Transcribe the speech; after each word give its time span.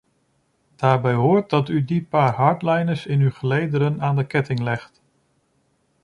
Daarbij 0.75 1.13
hoort 1.13 1.49
dat 1.49 1.69
u 1.69 1.85
die 1.85 2.03
paar 2.03 2.33
hardliners 2.33 3.05
in 3.05 3.19
uw 3.21 3.31
gelederen 3.31 4.01
aan 4.01 4.15
de 4.15 4.27
ketting 4.27 4.59
legt. 4.59 5.01